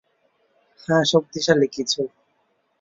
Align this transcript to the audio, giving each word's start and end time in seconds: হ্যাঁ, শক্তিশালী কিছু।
হ্যাঁ, 0.87 1.03
শক্তিশালী 1.03 1.67
কিছু। 1.67 2.01